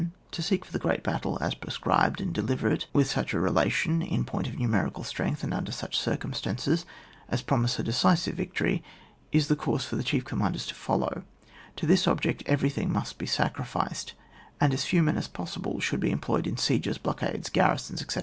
[0.31, 3.37] To seek for the great battle, as pre scribed, and deliver it with such a
[3.37, 6.87] rela tion, in point of numerical strength and under such circumstances,
[7.29, 8.81] as promise a decisive victory,
[9.31, 11.21] is the course for the chief commanders to follow;
[11.75, 14.13] to this object every thing must be sacriflced;
[14.59, 18.19] and as few men as possible should be employed in sieges, blockades, garrisons, etc.